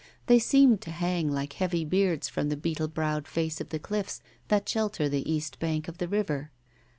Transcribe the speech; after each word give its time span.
They 0.25 0.39
seemed 0.39 0.81
to 0.81 0.89
hang 0.89 1.29
like 1.31 1.53
hairy 1.53 1.85
beards 1.85 2.27
from 2.27 2.49
the 2.49 2.57
beetle 2.57 2.87
browed 2.87 3.27
face 3.27 3.61
of 3.61 3.69
the 3.69 3.77
cliffs 3.77 4.19
that 4.47 4.67
shelter 4.67 5.07
the 5.07 5.31
east 5.31 5.59
bank 5.59 5.87
of 5.87 5.99
the 5.99 6.07
river. 6.07 6.49